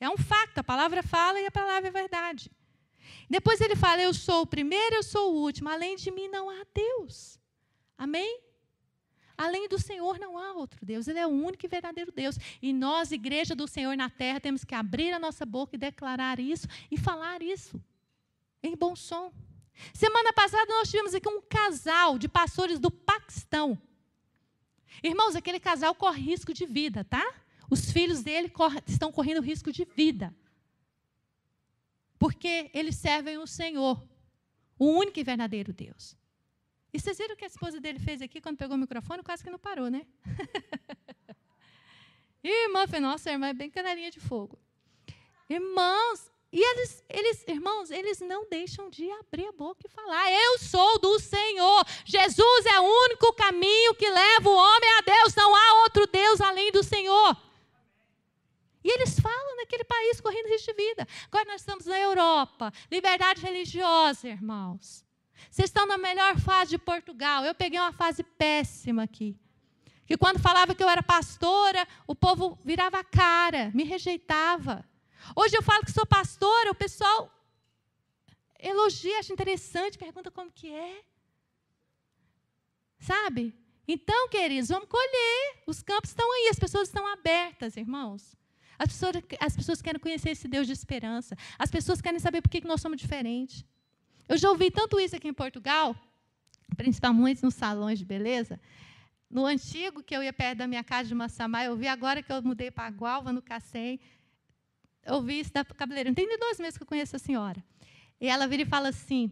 [0.00, 2.50] É um facto, a palavra fala e a palavra é verdade.
[3.28, 5.68] Depois ele fala: Eu sou o primeiro, eu sou o último.
[5.68, 7.38] Além de mim não há Deus.
[7.96, 8.40] Amém?
[9.36, 11.08] Além do Senhor não há outro Deus.
[11.08, 12.38] Ele é o único e verdadeiro Deus.
[12.62, 16.38] E nós, igreja do Senhor na terra, temos que abrir a nossa boca e declarar
[16.38, 17.80] isso e falar isso
[18.62, 19.32] em bom som.
[19.92, 23.76] Semana passada nós tivemos aqui um casal de pastores do Paquistão.
[25.02, 27.34] Irmãos, aquele casal corre risco de vida, tá?
[27.68, 28.52] Os filhos dele
[28.86, 30.34] estão correndo risco de vida.
[32.18, 34.02] Porque eles servem o Senhor,
[34.78, 36.16] o único e verdadeiro Deus.
[36.94, 39.20] E vocês viram o que a esposa dele fez aqui quando pegou o microfone?
[39.24, 40.06] Quase que não parou, né?
[42.40, 44.56] irmã, foi, nossa, irmã é bem canarinha de fogo.
[45.50, 50.60] Irmãos, e eles, eles, irmãos, eles não deixam de abrir a boca e falar: Eu
[50.60, 51.84] sou do Senhor.
[52.04, 55.34] Jesus é o único caminho que leva o homem a Deus.
[55.34, 57.36] Não há outro Deus além do Senhor.
[58.84, 61.08] E eles falam naquele país correndo risco de vida.
[61.26, 65.04] Agora nós estamos na Europa, liberdade religiosa, irmãos.
[65.50, 67.44] Vocês estão na melhor fase de Portugal.
[67.44, 69.38] Eu peguei uma fase péssima aqui.
[70.06, 74.84] Que quando falava que eu era pastora, o povo virava a cara, me rejeitava.
[75.34, 77.30] Hoje eu falo que sou pastora, o pessoal
[78.58, 81.02] elogia, acha interessante, pergunta como que é.
[82.98, 83.54] Sabe?
[83.86, 85.62] Então, queridos, vamos colher.
[85.66, 88.34] Os campos estão aí, as pessoas estão abertas, irmãos.
[88.78, 91.36] As pessoas, as pessoas querem conhecer esse Deus de esperança.
[91.58, 93.64] As pessoas querem saber por que nós somos diferentes.
[94.28, 95.94] Eu já ouvi tanto isso aqui em Portugal,
[96.76, 98.60] principalmente nos salões de beleza.
[99.30, 102.32] No antigo, que eu ia perto da minha casa de Massamá, eu vi agora que
[102.32, 104.00] eu mudei para Gualva, no Cacém,
[105.04, 106.14] eu ouvi isso da cabeleireira.
[106.14, 107.62] Tem dois meses que eu conheço a senhora.
[108.20, 109.30] E ela vira e fala assim: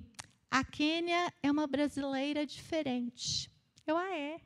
[0.50, 3.50] a Quênia é uma brasileira diferente.
[3.87, 4.40] Eu, ah, é?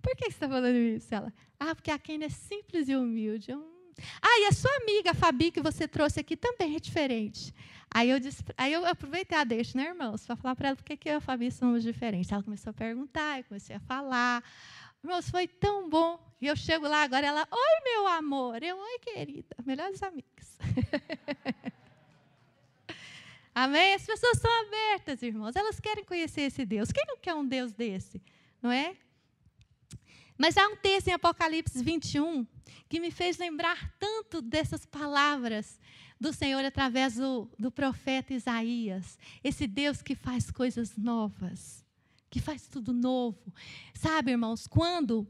[0.00, 1.12] Por que você está falando isso?
[1.14, 3.50] Ela, ah, porque a Quênia é simples e humilde.
[3.50, 3.71] Eu.
[4.20, 7.54] Ah, e a sua amiga, a Fabi, que você trouxe aqui, também é diferente.
[7.94, 10.84] Aí eu, disse, aí eu aproveitei a deixa, né, irmãos, para falar para ela por
[10.84, 12.32] que eu e a Fabi somos diferentes.
[12.32, 14.42] Ela começou a perguntar, eu comecei a falar.
[15.04, 16.18] Irmãos, foi tão bom.
[16.40, 18.62] E eu chego lá agora, ela, oi, meu amor.
[18.62, 19.54] Eu, oi, querida.
[19.64, 20.58] Melhores amigos.
[23.54, 23.92] Amém?
[23.94, 25.54] As pessoas estão abertas, irmãos.
[25.54, 26.90] Elas querem conhecer esse Deus.
[26.90, 28.22] Quem não quer um Deus desse?
[28.62, 28.96] Não é?
[30.38, 32.46] Mas há um texto em Apocalipse 21
[32.88, 35.78] que me fez lembrar tanto dessas palavras
[36.20, 39.18] do Senhor através do, do profeta Isaías.
[39.42, 41.82] Esse Deus que faz coisas novas
[42.32, 43.52] que faz tudo novo.
[43.92, 45.28] Sabe, irmãos, quando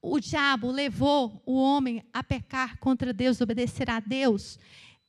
[0.00, 4.56] o diabo levou o homem a pecar contra Deus, obedecer a Deus,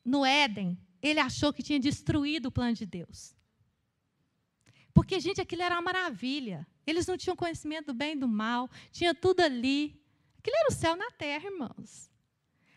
[0.04, 3.36] no Éden, ele achou que tinha destruído o plano de Deus.
[4.92, 6.68] Porque, gente, aquilo era uma maravilha.
[6.88, 10.01] Eles não tinham conhecimento do bem e do mal, tinha tudo ali.
[10.42, 12.10] Aquilo era o céu na terra, irmãos.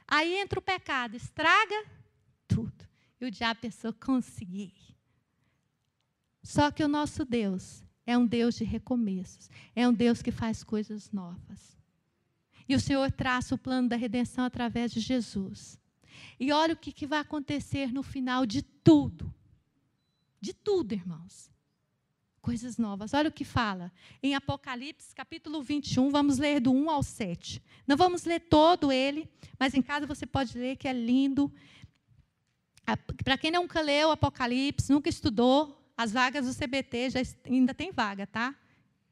[0.06, 1.86] Aí entra o pecado, estraga
[2.46, 2.86] tudo.
[3.18, 4.70] E o diabo pensou: consegui.
[6.42, 9.48] Só que o nosso Deus, é um Deus de recomeços.
[9.74, 11.74] É um Deus que faz coisas novas.
[12.68, 15.80] E o Senhor traça o plano da redenção através de Jesus.
[16.38, 19.34] E olha o que, que vai acontecer no final de tudo.
[20.38, 21.50] De tudo, irmãos.
[22.44, 23.14] Coisas novas.
[23.14, 23.90] Olha o que fala
[24.22, 27.62] em Apocalipse, capítulo 21, vamos ler do 1 ao 7.
[27.86, 29.26] Não vamos ler todo ele,
[29.58, 31.50] mas em casa você pode ler, que é lindo.
[33.24, 38.26] Para quem nunca leu Apocalipse, nunca estudou, as vagas do CBT já ainda tem vaga,
[38.26, 38.54] tá?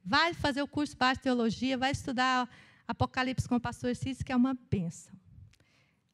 [0.05, 2.47] Vai fazer o curso de teologia, vai estudar
[2.87, 5.15] Apocalipse com o pastor Cícero, que é uma benção.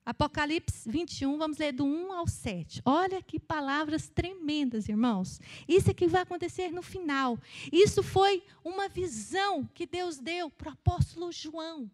[0.08, 2.80] Apocalipse 21, vamos ler do 1 ao 7.
[2.82, 5.38] Olha que palavras tremendas, irmãos.
[5.68, 7.38] Isso é que vai acontecer no final.
[7.70, 11.90] Isso foi uma visão que Deus deu para o apóstolo João.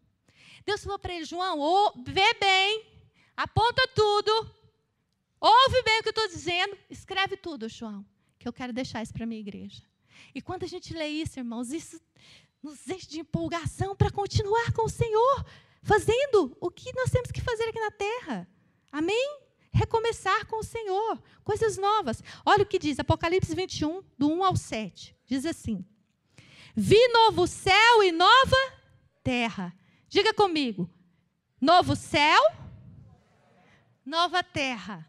[0.65, 1.59] Deus falou para ele: João,
[2.07, 2.87] vê bem,
[3.37, 4.31] aponta tudo,
[5.41, 8.07] ouve bem o que eu estou dizendo, escreve tudo, João,
[8.39, 9.83] que eu quero deixar isso para a minha igreja.
[10.33, 12.01] E quando a gente lê isso, irmãos, isso
[12.63, 15.45] nos enche de empolgação para continuar com o Senhor
[15.85, 18.49] fazendo o que nós temos que fazer aqui na terra.
[18.91, 19.39] Amém?
[19.73, 22.23] Recomeçar com o Senhor, coisas novas.
[22.45, 25.15] Olha o que diz Apocalipse 21, do 1 ao 7.
[25.27, 25.85] Diz assim:
[26.75, 28.57] Vi novo céu e nova
[29.23, 29.77] terra.
[30.09, 30.89] Diga comigo:
[31.61, 32.43] novo céu,
[34.05, 35.07] nova terra.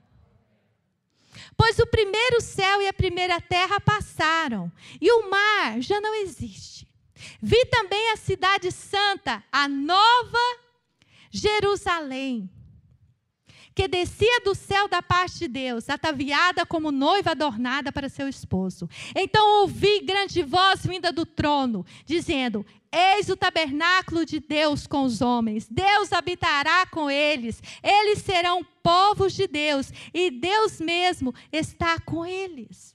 [1.55, 6.87] Pois o primeiro céu e a primeira terra passaram, e o mar já não existe.
[7.41, 10.64] Vi também a cidade santa, a nova
[11.35, 12.49] Jerusalém,
[13.75, 18.89] que descia do céu da parte de Deus, ataviada como noiva adornada para seu esposo.
[19.13, 25.21] Então ouvi grande voz vinda do trono, dizendo: Eis o tabernáculo de Deus com os
[25.21, 25.67] homens.
[25.69, 27.61] Deus habitará com eles.
[27.83, 32.94] Eles serão povos de Deus, e Deus mesmo está com eles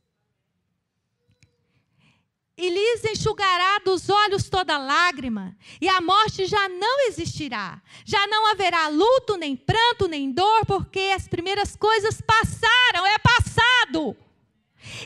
[2.61, 7.81] e lhes enxugará dos olhos toda lágrima, e a morte já não existirá.
[8.05, 14.15] Já não haverá luto, nem pranto, nem dor, porque as primeiras coisas passaram, é passado.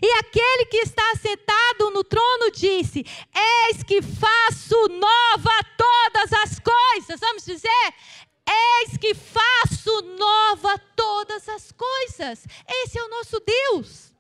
[0.02, 7.20] E aquele que está sentado no trono disse: Eis que faço nova todas as coisas.
[7.20, 7.94] Vamos dizer?
[8.48, 12.46] Eis que faço nova todas as coisas.
[12.68, 14.13] Esse é o nosso Deus.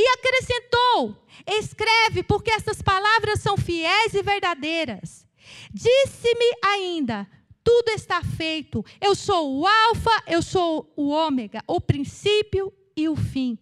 [0.00, 1.14] E acrescentou:
[1.46, 5.26] Escreve, porque essas palavras são fiéis e verdadeiras.
[5.70, 7.28] Disse-me ainda:
[7.62, 8.82] Tudo está feito.
[8.98, 13.58] Eu sou o Alfa, eu sou o Ômega, o princípio e o fim.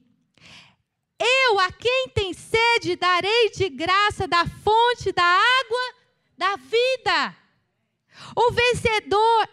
[1.18, 5.94] Eu, a quem tem sede, darei de graça da fonte da água
[6.36, 7.36] da vida.
[8.36, 9.48] O vencedor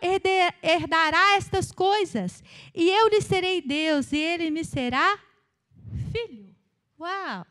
[0.61, 2.43] herdará estas coisas,
[2.75, 5.19] e eu lhe serei Deus, e ele me será
[6.11, 6.44] filho.
[6.99, 7.45] Uau!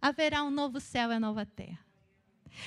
[0.00, 1.78] Haverá um novo céu e uma nova terra.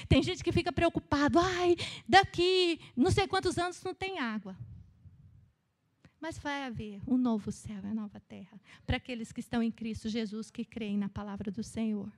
[0.07, 1.75] Tem gente que fica preocupado, ai,
[2.07, 4.55] daqui não sei quantos anos não tem água.
[6.19, 9.71] Mas vai haver um novo céu e uma nova terra para aqueles que estão em
[9.71, 12.09] Cristo Jesus, que creem na palavra do Senhor.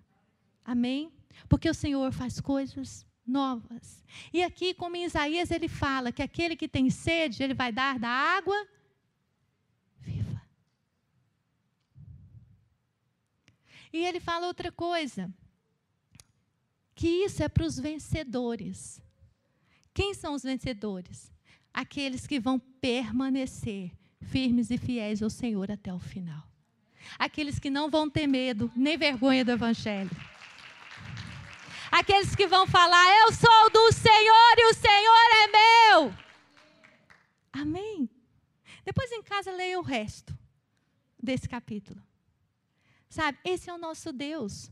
[0.64, 1.12] Amém?
[1.50, 4.04] Porque o Senhor faz coisas novas.
[4.32, 7.98] E aqui, como em Isaías, ele fala que aquele que tem sede, ele vai dar
[7.98, 8.56] da água
[13.96, 15.34] E ele fala outra coisa:
[16.94, 19.02] que isso é para os vencedores.
[19.94, 21.32] Quem são os vencedores?
[21.74, 26.44] Aqueles que vão permanecer firmes e fiéis ao Senhor até o final.
[27.18, 30.12] Aqueles que não vão ter medo nem vergonha do Evangelho.
[31.90, 36.16] Aqueles que vão falar: Eu sou do Senhor e o Senhor é meu.
[37.54, 38.10] Amém?
[38.84, 40.38] Depois em casa leia o resto
[41.18, 42.05] desse capítulo.
[43.16, 44.70] Sabe, esse é o nosso Deus.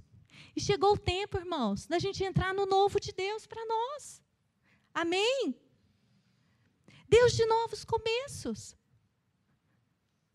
[0.53, 4.21] E chegou o tempo, irmãos, da gente entrar no novo de Deus para nós.
[4.93, 5.55] Amém?
[7.07, 8.75] Deus de novos começos.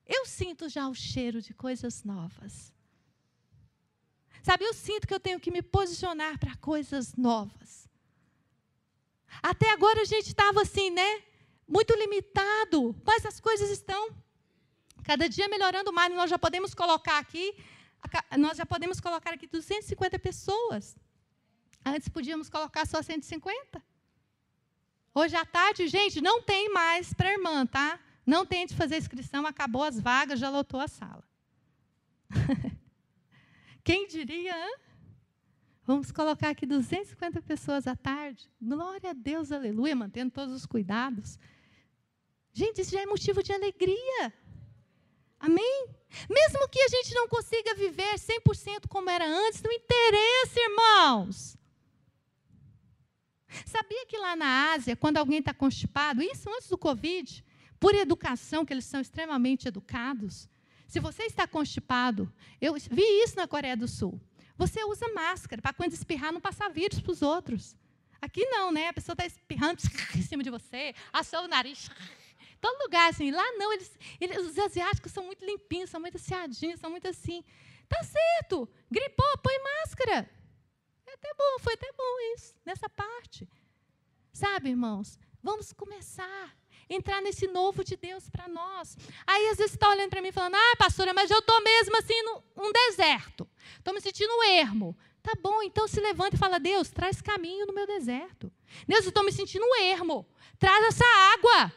[0.07, 2.73] Eu sinto já o cheiro de coisas novas.
[4.43, 7.87] Sabe, eu sinto que eu tenho que me posicionar para coisas novas.
[9.43, 11.23] Até agora a gente estava assim, né?
[11.77, 14.03] Muito limitado, mas as coisas estão
[15.05, 16.15] cada dia melhorando mais.
[16.15, 17.55] Nós já podemos colocar aqui
[18.39, 20.97] nós já podemos colocar aqui 250 pessoas.
[21.85, 23.83] Antes podíamos colocar só 150.
[25.15, 27.99] Hoje à tarde, gente, não tem mais para irmã, tá?
[28.25, 31.25] Não tente fazer inscrição, acabou as vagas, já lotou a sala.
[33.83, 34.55] Quem diria?
[34.55, 34.77] Hein?
[35.87, 38.51] Vamos colocar aqui 250 pessoas à tarde.
[38.61, 41.39] Glória a Deus, aleluia, mantendo todos os cuidados.
[42.53, 44.33] Gente, isso já é motivo de alegria.
[45.41, 45.89] Amém?
[46.29, 51.57] Mesmo que a gente não consiga viver 100% como era antes, não interessa, irmãos.
[53.65, 57.45] Sabia que lá na Ásia, quando alguém está constipado, isso antes do Covid,
[57.79, 60.49] por educação, que eles são extremamente educados.
[60.87, 64.21] Se você está constipado, eu vi isso na Coreia do Sul.
[64.57, 67.77] Você usa máscara para quando espirrar não passar vírus para os outros.
[68.21, 68.89] Aqui não, né?
[68.89, 69.81] A pessoa está espirrando
[70.17, 71.89] em cima de você, assou o nariz.
[72.61, 73.31] Todo lugar assim.
[73.31, 77.45] Lá não, eles, eles, os asiáticos são muito limpinhos, são muito assiadinhos, são muito assim.
[77.89, 78.69] Tá certo.
[78.91, 80.31] Gripou, põe máscara.
[81.07, 83.49] É até bom, foi até bom isso, nessa parte.
[84.33, 85.19] Sabe, irmãos?
[85.43, 86.57] Vamos começar
[86.89, 88.97] entrar nesse novo de Deus para nós.
[89.27, 92.15] Aí, às vezes, está olhando para mim falando: Ah, pastora, mas eu estou mesmo assim
[92.57, 93.49] num deserto.
[93.77, 94.97] Estou me sentindo ermo.
[95.23, 98.51] Tá bom, então se levanta e fala: Deus, traz caminho no meu deserto.
[98.87, 100.27] Deus, eu estou me sentindo ermo.
[100.59, 101.05] Traz essa
[101.35, 101.73] água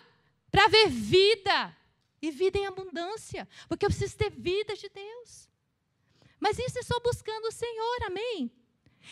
[0.52, 1.76] para ver vida
[2.22, 5.50] e vida em abundância, porque eu preciso ter vida de Deus.
[6.40, 8.52] Mas isso é só buscando o Senhor, amém?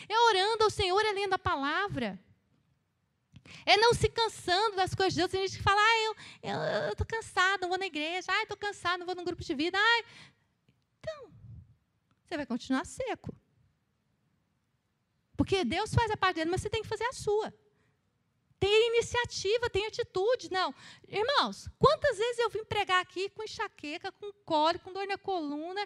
[0.08, 2.18] É orando ao Senhor, é lendo a palavra.
[3.66, 5.30] É não se cansando das coisas de Deus.
[5.30, 8.26] Tem gente que fala, ah, eu estou cansado, não vou na igreja.
[8.30, 9.78] Ah, estou cansado, não vou num grupo de vida.
[9.78, 10.04] Ah,
[10.98, 11.32] então,
[12.24, 13.34] você vai continuar seco.
[15.36, 17.52] Porque Deus faz a parte dele, mas você tem que fazer a sua.
[18.60, 20.52] Tem iniciativa, tem atitude.
[20.52, 20.74] Não.
[21.08, 25.80] Irmãos, quantas vezes eu vim pregar aqui com enxaqueca, com cólica, com dor na coluna,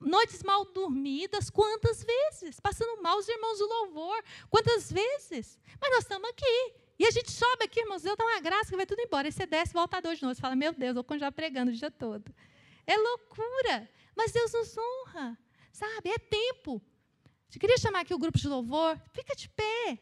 [0.00, 2.58] noites mal dormidas, quantas vezes?
[2.58, 5.56] Passando mal os irmãos do louvor, quantas vezes?
[5.80, 6.74] Mas nós estamos aqui.
[6.98, 9.28] E a gente sobe aqui, irmãos, Deus dá uma graça que vai tudo embora.
[9.28, 10.34] Aí você desce, volta dois de novo.
[10.34, 12.34] Você fala, meu Deus, eu vou continuar pregando o dia todo.
[12.86, 13.88] É loucura.
[14.16, 15.38] Mas Deus nos honra.
[15.70, 16.10] Sabe?
[16.10, 16.82] É tempo.
[17.54, 19.00] Eu queria chamar aqui o grupo de louvor.
[19.12, 19.98] Fica de pé.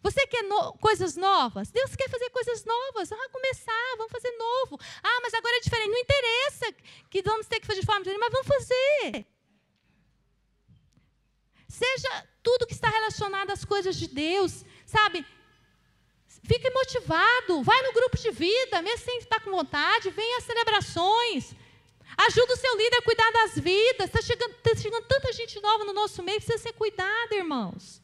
[0.00, 1.70] Você quer no, coisas novas?
[1.70, 3.08] Deus quer fazer coisas novas.
[3.08, 4.78] Vamos começar, vamos fazer novo.
[5.02, 5.90] Ah, mas agora é diferente.
[5.90, 6.72] Não interessa
[7.10, 9.26] que vamos ter que fazer de forma diferente, mas vamos fazer.
[11.68, 15.26] Seja tudo que está relacionado às coisas de Deus, sabe?
[16.44, 21.54] Fique motivado, vai no grupo de vida, mesmo sem estar com vontade, venha às celebrações.
[22.16, 24.06] Ajuda o seu líder a cuidar das vidas.
[24.06, 28.00] Está chegando, tá chegando tanta gente nova no nosso meio, precisa ser cuidada, irmãos.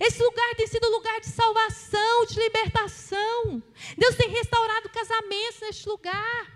[0.00, 3.62] Esse lugar tem sido lugar de salvação, de libertação.
[3.96, 6.46] Deus tem restaurado casamentos neste lugar.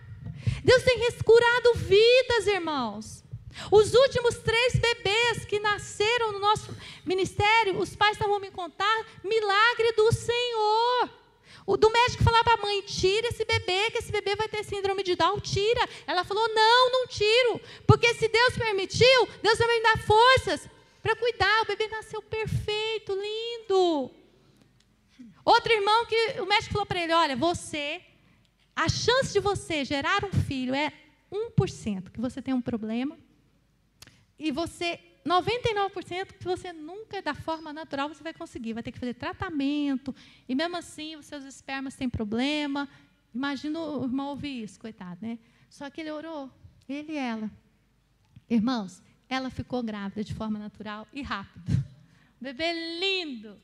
[0.65, 3.25] Deus tem curado vidas, irmãos.
[3.71, 6.75] Os últimos três bebês que nasceram no nosso
[7.05, 11.11] ministério, os pais estavam me contar, milagre do Senhor.
[11.67, 15.15] O do médico falava mãe: tira esse bebê, que esse bebê vai ter síndrome de
[15.15, 15.89] Down, tira.
[16.07, 20.69] Ela falou: não, não tiro, porque se Deus permitiu, Deus vai me dar forças
[21.09, 21.63] para cuidar.
[21.63, 24.11] O bebê nasceu perfeito, lindo.
[25.45, 28.03] Outro irmão que o médico falou para ele: olha, você,
[28.77, 30.93] a chance de você gerar um filho é
[31.33, 33.19] 1%, que você tem um problema.
[34.39, 38.75] E você, 99% que você nunca, da forma natural, você vai conseguir.
[38.75, 40.15] Vai ter que fazer tratamento.
[40.49, 42.89] E mesmo assim, os seus espermas têm problema.
[43.35, 45.39] Imagina o irmão ouvir isso, coitado, né?
[45.71, 46.51] Só que ele orou,
[46.89, 47.51] ele e ela.
[48.49, 51.85] Irmãos, ela ficou grávida de forma natural e rápido.
[52.41, 53.61] Bebê lindo.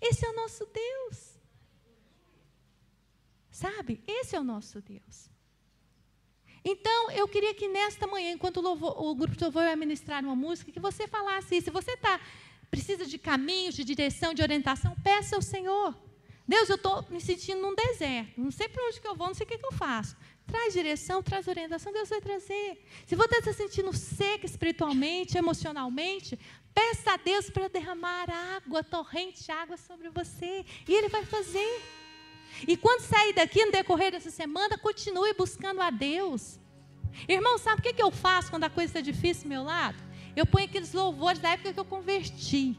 [0.00, 1.34] Esse é o nosso Deus.
[3.50, 4.02] Sabe?
[4.06, 5.30] Esse é o nosso Deus.
[6.64, 10.24] Então, eu queria que nesta manhã, enquanto o, louvor, o grupo de louvor vai ministrar
[10.24, 11.66] uma música, que você falasse isso.
[11.66, 12.18] Se você tá,
[12.70, 15.94] precisa de caminhos, de direção, de orientação, peça ao Senhor.
[16.48, 18.40] Deus, eu estou me sentindo num deserto.
[18.40, 20.16] Não sei para onde que eu vou, não sei o que, que eu faço.
[20.46, 22.84] Traz direção, traz orientação, Deus vai trazer.
[23.06, 26.38] Se você está se sentindo seca espiritualmente, emocionalmente,
[26.74, 30.64] peça a Deus para derramar água, torrente de água sobre você.
[30.86, 31.82] E Ele vai fazer.
[32.68, 36.58] E quando sair daqui, no decorrer dessa semana, continue buscando a Deus.
[37.28, 39.96] Irmão, sabe o que, eu faço quando a coisa está difícil do meu lado?
[40.36, 42.76] Eu ponho aqueles louvores da época que eu converti.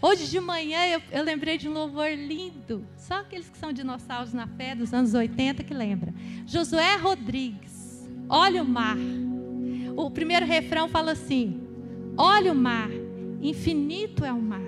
[0.00, 2.86] Hoje de manhã eu, eu, lembrei de um louvor lindo.
[2.96, 6.14] Só aqueles que são dinossauros na fé dos anos 80 que lembra.
[6.46, 8.08] Josué Rodrigues.
[8.28, 8.96] Olha o mar.
[9.96, 11.60] O primeiro refrão fala assim:
[12.16, 12.90] Olha o mar,
[13.40, 14.60] infinito é o mar.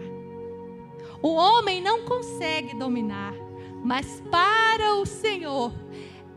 [1.23, 3.35] O homem não consegue dominar,
[3.83, 5.73] mas para o Senhor,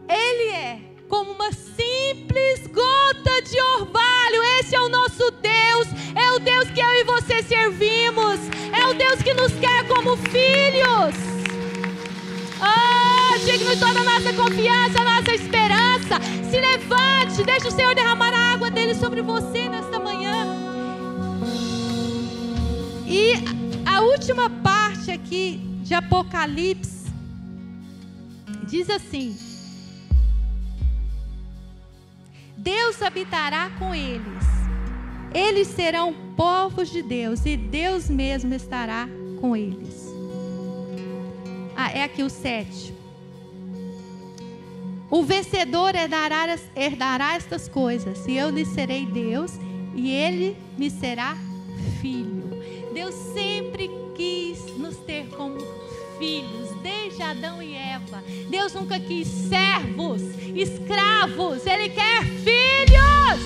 [0.08, 4.44] ele é como uma simples gota de orvalho.
[4.60, 8.40] Esse é o nosso Deus, é o Deus que eu e você servimos,
[8.72, 11.16] é o Deus que nos quer como filhos.
[12.62, 16.20] Ah, oh, digno de toda a nossa confiança, a nossa esperança.
[16.50, 20.46] Se levante, deixe o Senhor derramar a água dele sobre você nesta manhã.
[23.08, 23.34] E
[23.86, 27.12] a última parte aqui de Apocalipse
[28.68, 29.49] diz assim:
[32.62, 34.44] Deus habitará com eles.
[35.34, 39.08] Eles serão povos de Deus e Deus mesmo estará
[39.40, 40.08] com eles.
[41.76, 42.94] Ah, é aqui o 7.
[45.10, 49.54] O vencedor herdará, herdará estas coisas, e eu lhe serei Deus,
[49.96, 51.36] e ele me será
[52.02, 52.50] filho.
[52.94, 55.58] Deus sempre quis nos ter como
[56.20, 56.69] filhos,
[57.20, 58.24] desde Adão e Eva.
[58.50, 60.22] Deus nunca quis servos,
[60.56, 63.40] escravos, Ele quer filhos.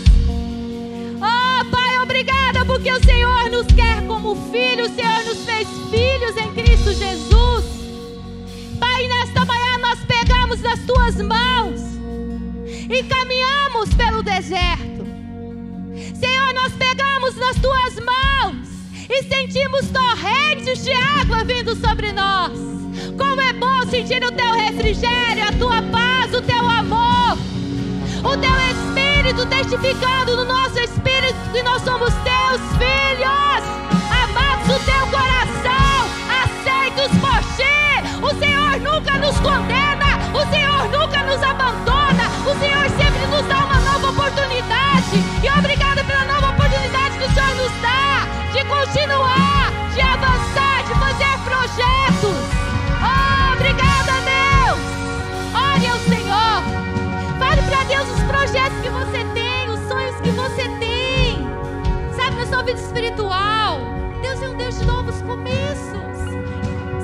[1.18, 6.38] Oh, Pai, obrigada porque o Senhor nos quer como filhos, o Senhor nos fez filhos
[6.38, 7.66] em Cristo Jesus.
[8.80, 11.82] Pai, nesta manhã nós pegamos das tuas mãos
[12.68, 15.04] e caminhamos pelo deserto.
[16.20, 18.68] Senhor, nós pegamos nas tuas mãos
[19.10, 22.52] e sentimos torrentes de água vindo sobre nós.
[23.18, 27.38] Como é bom sentir o teu refrigério, a tua paz, o teu amor,
[28.24, 33.64] o teu Espírito testificando no nosso espírito que nós somos teus filhos,
[34.10, 36.10] amados do teu coração,
[36.42, 38.24] aceitos por ti.
[38.24, 43.66] O Senhor nunca nos condena, o Senhor nunca nos abandona, o Senhor sempre nos dá
[43.66, 45.18] uma nova oportunidade.
[45.44, 49.03] E obrigado pela nova oportunidade que o Senhor nos dá de continuar,
[62.74, 63.80] vida espiritual.
[64.22, 66.18] Deus é um Deus de novos começos.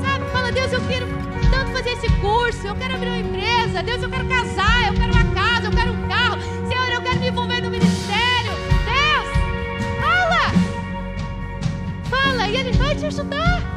[0.01, 1.07] Sabe, fala, Deus, eu quero
[1.51, 3.83] tanto fazer esse curso, eu quero abrir uma empresa.
[3.83, 6.39] Deus, eu quero casar, eu quero uma casa, eu quero um carro.
[6.67, 8.51] Senhor, eu quero me envolver no ministério.
[8.85, 9.27] Deus,
[9.99, 10.51] fala.
[12.09, 13.68] Fala, e Ele vai te ajudar.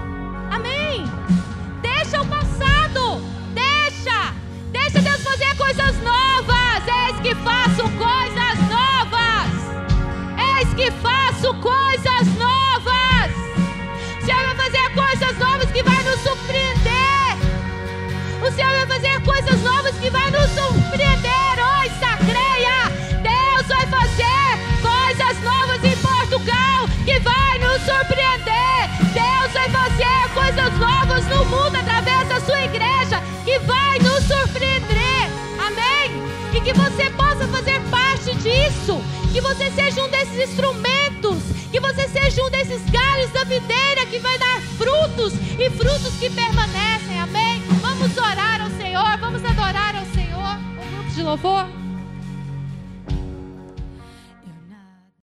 [36.62, 39.02] Que você possa fazer parte disso.
[39.32, 41.42] Que você seja um desses instrumentos.
[41.70, 46.30] Que você seja um desses galhos da videira que vai dar frutos e frutos que
[46.30, 47.18] permanecem.
[47.20, 47.62] Amém?
[47.80, 49.18] Vamos orar ao Senhor.
[49.18, 50.58] Vamos adorar ao Senhor.
[50.78, 51.81] O grupo de louvor.